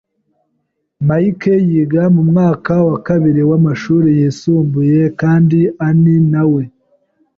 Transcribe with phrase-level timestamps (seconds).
[1.07, 6.01] Mike yiga mu mwaka wa kabiri w'amashuri yisumbuye kandi Ann
[6.33, 6.63] nawe.